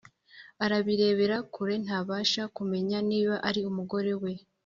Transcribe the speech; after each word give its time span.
arabirebera 0.63 1.37
kure 1.53 1.75
ntabasha 1.85 2.43
kumenya 2.55 2.97
niba 3.09 3.35
ari 3.47 3.61
umugorewe 3.69 4.31